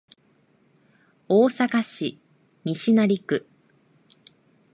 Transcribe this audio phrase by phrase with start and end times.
[1.29, 2.17] 大阪市
[2.63, 3.45] 西成区